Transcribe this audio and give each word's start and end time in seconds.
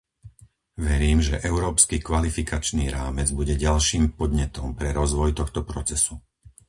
Verím, 0.87 1.17
že 1.27 1.43
európsky 1.49 1.97
kvalifikačný 2.09 2.85
rámec 2.97 3.29
bude 3.39 3.53
ďalším 3.65 4.03
podnetom 4.19 4.67
pre 4.79 4.89
rozvoj 4.99 5.29
tohto 5.39 5.59
procesu. 5.71 6.13